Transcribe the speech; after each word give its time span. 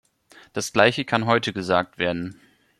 Das 0.53 0.73
Gleiche 0.73 1.05
kann 1.05 1.27
heute 1.27 1.53
gesagt 1.53 1.99
werden. 1.99 2.41